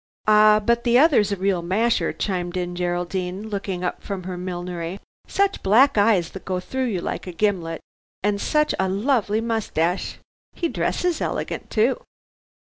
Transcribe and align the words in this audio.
"Ah, 0.25 0.59
but 0.59 0.83
the 0.83 0.97
other's 0.97 1.31
a 1.31 1.35
real 1.35 1.61
masher," 1.61 2.11
chimed 2.11 2.57
in 2.57 2.75
Geraldine, 2.75 3.49
looking 3.49 3.83
up 3.83 4.01
from 4.01 4.23
her 4.23 4.35
millinery; 4.35 4.99
"such 5.27 5.61
black 5.61 5.95
eyes, 5.95 6.31
that 6.31 6.43
go 6.43 6.59
through 6.59 6.85
you 6.87 6.99
like 7.01 7.27
a 7.27 7.31
gimlet, 7.31 7.81
and 8.23 8.41
such 8.41 8.73
a 8.79 8.89
lovely 8.89 9.41
moustache. 9.41 10.17
He 10.53 10.69
dresses 10.69 11.21
elegant 11.21 11.69
too." 11.69 12.01